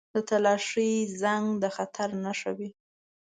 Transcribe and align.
•د 0.13 0.15
تالاشۍ 0.29 0.91
زنګ 1.21 1.45
د 1.63 1.65
خطر 1.75 2.09
نښه 2.23 2.51
وي. 2.57 2.69